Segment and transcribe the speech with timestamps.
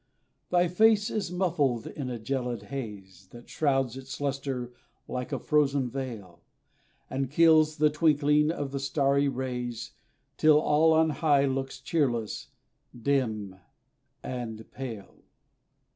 [0.49, 4.73] Thy face is muffled in a gelid haze, That shrouds its lustre
[5.07, 6.41] like a frozen veil;
[7.07, 9.91] And kills the twinkling of the starry rays,
[10.37, 12.47] Till all on high looks cheerless,
[12.99, 13.57] dim,
[14.23, 15.21] and pale.